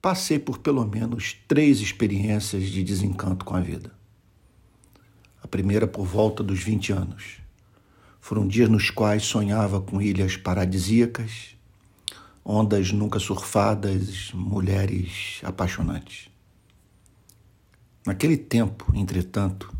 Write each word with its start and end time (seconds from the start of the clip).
passei 0.00 0.38
por 0.38 0.58
pelo 0.58 0.84
menos 0.86 1.36
três 1.46 1.80
experiências 1.80 2.64
de 2.64 2.82
desencanto 2.82 3.44
com 3.44 3.54
a 3.56 3.60
vida. 3.60 3.92
A 5.42 5.48
primeira 5.48 5.86
por 5.86 6.06
volta 6.06 6.42
dos 6.42 6.60
20 6.62 6.92
anos. 6.92 7.38
Foram 8.20 8.46
dias 8.46 8.68
nos 8.68 8.90
quais 8.90 9.24
sonhava 9.24 9.80
com 9.80 10.00
ilhas 10.02 10.36
paradisíacas, 10.36 11.56
ondas 12.44 12.92
nunca 12.92 13.18
surfadas, 13.18 14.30
mulheres 14.34 15.40
apaixonantes. 15.42 16.28
Naquele 18.04 18.36
tempo, 18.36 18.92
entretanto, 18.94 19.74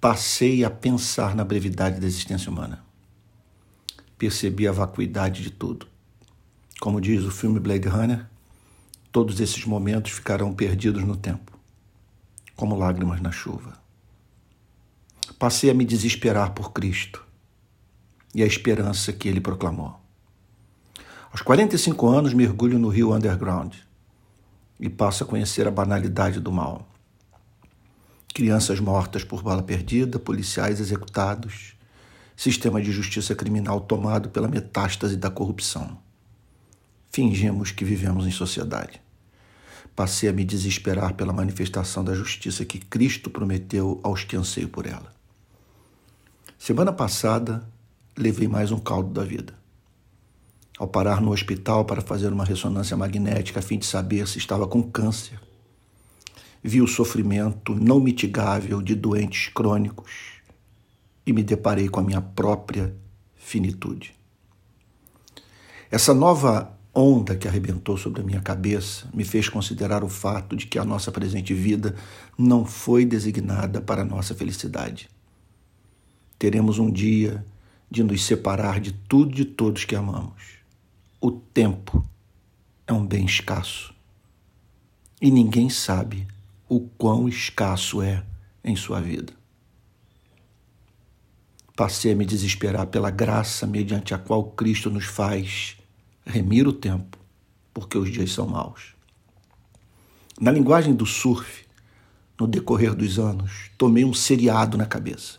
passei 0.00 0.64
a 0.64 0.70
pensar 0.70 1.34
na 1.34 1.44
brevidade 1.44 2.00
da 2.00 2.06
existência 2.06 2.50
humana. 2.50 2.84
Percebi 4.18 4.68
a 4.68 4.72
vacuidade 4.72 5.42
de 5.42 5.50
tudo. 5.50 5.86
Como 6.80 7.00
diz 7.00 7.22
o 7.24 7.30
filme 7.30 7.60
Blade 7.60 7.88
Runner, 7.88 8.26
todos 9.14 9.38
esses 9.38 9.64
momentos 9.64 10.10
ficarão 10.10 10.52
perdidos 10.52 11.04
no 11.04 11.16
tempo, 11.16 11.56
como 12.56 12.74
lágrimas 12.74 13.20
na 13.20 13.30
chuva. 13.30 13.78
Passei 15.38 15.70
a 15.70 15.74
me 15.74 15.84
desesperar 15.84 16.50
por 16.50 16.72
Cristo 16.72 17.24
e 18.34 18.42
a 18.42 18.46
esperança 18.46 19.12
que 19.12 19.28
ele 19.28 19.40
proclamou. 19.40 20.00
Aos 21.30 21.42
45 21.42 22.08
anos, 22.08 22.34
mergulho 22.34 22.76
no 22.76 22.88
rio 22.88 23.14
underground 23.14 23.76
e 24.80 24.90
passo 24.90 25.22
a 25.22 25.26
conhecer 25.28 25.68
a 25.68 25.70
banalidade 25.70 26.40
do 26.40 26.50
mal. 26.50 26.84
Crianças 28.34 28.80
mortas 28.80 29.22
por 29.22 29.44
bala 29.44 29.62
perdida, 29.62 30.18
policiais 30.18 30.80
executados, 30.80 31.76
sistema 32.34 32.82
de 32.82 32.90
justiça 32.90 33.32
criminal 33.32 33.80
tomado 33.80 34.30
pela 34.30 34.48
metástase 34.48 35.16
da 35.16 35.30
corrupção. 35.30 36.02
Fingimos 37.12 37.70
que 37.70 37.84
vivemos 37.84 38.26
em 38.26 38.32
sociedade. 38.32 39.04
Passei 39.94 40.28
a 40.28 40.32
me 40.32 40.44
desesperar 40.44 41.14
pela 41.14 41.32
manifestação 41.32 42.04
da 42.04 42.14
justiça 42.14 42.64
que 42.64 42.78
Cristo 42.78 43.30
prometeu 43.30 44.00
aos 44.02 44.24
que 44.24 44.36
anseiam 44.36 44.68
por 44.68 44.86
ela. 44.86 45.12
Semana 46.58 46.92
passada, 46.92 47.68
levei 48.16 48.48
mais 48.48 48.72
um 48.72 48.78
caldo 48.78 49.10
da 49.10 49.24
vida. 49.24 49.54
Ao 50.78 50.88
parar 50.88 51.20
no 51.20 51.30
hospital 51.30 51.84
para 51.84 52.00
fazer 52.00 52.32
uma 52.32 52.44
ressonância 52.44 52.96
magnética 52.96 53.60
a 53.60 53.62
fim 53.62 53.78
de 53.78 53.86
saber 53.86 54.26
se 54.26 54.38
estava 54.38 54.66
com 54.66 54.82
câncer, 54.82 55.40
vi 56.62 56.80
o 56.80 56.86
sofrimento 56.86 57.74
não 57.74 58.00
mitigável 58.00 58.80
de 58.80 58.94
doentes 58.94 59.48
crônicos 59.48 60.10
e 61.26 61.32
me 61.32 61.42
deparei 61.42 61.88
com 61.88 62.00
a 62.00 62.02
minha 62.02 62.20
própria 62.20 62.94
finitude. 63.36 64.14
Essa 65.90 66.12
nova 66.12 66.76
onda 66.94 67.34
que 67.34 67.48
arrebentou 67.48 67.96
sobre 67.96 68.20
a 68.20 68.24
minha 68.24 68.40
cabeça 68.40 69.08
me 69.12 69.24
fez 69.24 69.48
considerar 69.48 70.04
o 70.04 70.08
fato 70.08 70.54
de 70.54 70.66
que 70.66 70.78
a 70.78 70.84
nossa 70.84 71.10
presente 71.10 71.52
vida 71.52 71.94
não 72.38 72.64
foi 72.64 73.04
designada 73.04 73.80
para 73.80 74.02
a 74.02 74.04
nossa 74.04 74.34
felicidade. 74.34 75.08
Teremos 76.38 76.78
um 76.78 76.90
dia 76.90 77.44
de 77.90 78.02
nos 78.02 78.24
separar 78.24 78.80
de 78.80 78.92
tudo 78.92 79.32
e 79.32 79.36
de 79.36 79.44
todos 79.44 79.84
que 79.84 79.96
amamos. 79.96 80.58
O 81.20 81.30
tempo 81.30 82.04
é 82.86 82.92
um 82.92 83.04
bem 83.04 83.24
escasso 83.24 83.94
e 85.20 85.30
ninguém 85.30 85.70
sabe 85.70 86.26
o 86.68 86.80
quão 86.80 87.28
escasso 87.28 88.02
é 88.02 88.22
em 88.62 88.76
sua 88.76 89.00
vida. 89.00 89.32
Passei 91.76 92.12
a 92.12 92.14
me 92.14 92.24
desesperar 92.24 92.86
pela 92.86 93.10
graça 93.10 93.66
mediante 93.66 94.14
a 94.14 94.18
qual 94.18 94.44
Cristo 94.50 94.90
nos 94.90 95.06
faz 95.06 95.76
remir 96.24 96.66
o 96.66 96.72
tempo, 96.72 97.18
porque 97.72 97.98
os 97.98 98.10
dias 98.10 98.32
são 98.32 98.46
maus. 98.46 98.94
Na 100.40 100.50
linguagem 100.50 100.94
do 100.94 101.06
surf, 101.06 101.64
no 102.38 102.46
decorrer 102.46 102.94
dos 102.94 103.18
anos, 103.18 103.70
tomei 103.78 104.04
um 104.04 104.14
seriado 104.14 104.76
na 104.76 104.86
cabeça. 104.86 105.38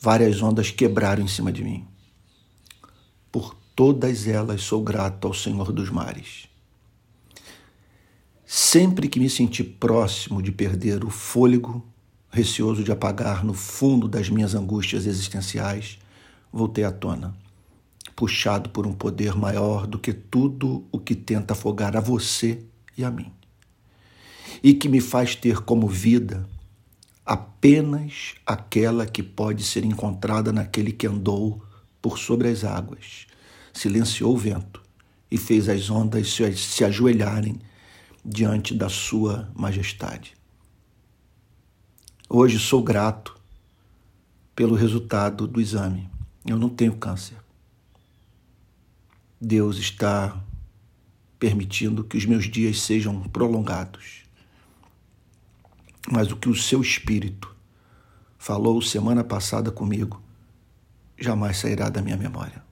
Várias 0.00 0.42
ondas 0.42 0.70
quebraram 0.70 1.22
em 1.22 1.28
cima 1.28 1.52
de 1.52 1.62
mim. 1.62 1.86
Por 3.30 3.54
todas 3.74 4.26
elas 4.26 4.62
sou 4.62 4.82
grato 4.82 5.26
ao 5.26 5.34
Senhor 5.34 5.70
dos 5.72 5.90
mares. 5.90 6.48
Sempre 8.44 9.08
que 9.08 9.20
me 9.20 9.28
senti 9.28 9.62
próximo 9.62 10.42
de 10.42 10.52
perder 10.52 11.04
o 11.04 11.10
fôlego, 11.10 11.84
receoso 12.30 12.82
de 12.82 12.92
apagar 12.92 13.44
no 13.44 13.54
fundo 13.54 14.08
das 14.08 14.28
minhas 14.28 14.54
angústias 14.54 15.06
existenciais, 15.06 15.98
voltei 16.52 16.84
à 16.84 16.92
tona 16.92 17.34
puxado 18.16 18.70
por 18.70 18.86
um 18.86 18.94
poder 18.94 19.36
maior 19.36 19.86
do 19.86 19.98
que 19.98 20.14
tudo 20.14 20.86
o 20.90 20.98
que 20.98 21.14
tenta 21.14 21.52
afogar 21.52 21.94
a 21.94 22.00
você 22.00 22.64
e 22.96 23.04
a 23.04 23.10
mim. 23.10 23.30
E 24.62 24.72
que 24.72 24.88
me 24.88 25.02
faz 25.02 25.36
ter 25.36 25.60
como 25.60 25.86
vida 25.86 26.48
apenas 27.24 28.34
aquela 28.46 29.04
que 29.04 29.22
pode 29.22 29.62
ser 29.62 29.84
encontrada 29.84 30.50
naquele 30.50 30.92
que 30.92 31.06
andou 31.06 31.62
por 32.00 32.18
sobre 32.18 32.48
as 32.48 32.64
águas, 32.64 33.26
silenciou 33.72 34.32
o 34.32 34.38
vento 34.38 34.80
e 35.30 35.36
fez 35.36 35.68
as 35.68 35.90
ondas 35.90 36.32
se 36.32 36.84
ajoelharem 36.84 37.60
diante 38.24 38.74
da 38.74 38.88
sua 38.88 39.50
majestade. 39.54 40.34
Hoje 42.28 42.58
sou 42.58 42.82
grato 42.82 43.36
pelo 44.54 44.74
resultado 44.74 45.46
do 45.46 45.60
exame. 45.60 46.08
Eu 46.46 46.56
não 46.56 46.68
tenho 46.68 46.96
câncer. 46.96 47.45
Deus 49.40 49.76
está 49.78 50.42
permitindo 51.38 52.04
que 52.04 52.16
os 52.16 52.24
meus 52.24 52.50
dias 52.50 52.80
sejam 52.80 53.20
prolongados. 53.22 54.24
Mas 56.10 56.30
o 56.30 56.36
que 56.36 56.48
o 56.48 56.54
seu 56.54 56.80
espírito 56.80 57.54
falou 58.38 58.80
semana 58.80 59.22
passada 59.22 59.70
comigo 59.70 60.22
jamais 61.18 61.58
sairá 61.58 61.88
da 61.88 62.02
minha 62.02 62.16
memória. 62.16 62.65